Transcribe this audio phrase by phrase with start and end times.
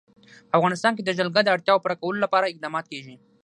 [0.49, 3.15] په افغانستان کې د جلګه د اړتیاوو پوره کولو لپاره اقدامات کېږي.